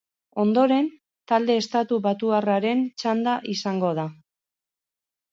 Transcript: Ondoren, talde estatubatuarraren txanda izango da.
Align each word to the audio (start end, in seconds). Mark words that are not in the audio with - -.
Ondoren, 0.43 0.85
talde 1.31 1.57
estatubatuarraren 1.63 2.81
txanda 3.01 3.35
izango 3.57 3.93
da. 4.01 4.07